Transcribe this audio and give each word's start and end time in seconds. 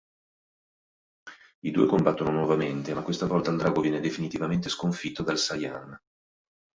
I 1.59 1.69
due 1.69 1.85
combattono 1.85 2.31
nuovamente, 2.31 2.95
ma 2.95 3.03
questa 3.03 3.27
volta 3.27 3.51
il 3.51 3.57
drago 3.57 3.81
viene 3.81 3.99
definitivamente 3.99 4.67
sconfitto 4.69 5.21
dal 5.21 5.37
Saiyan. 5.37 5.95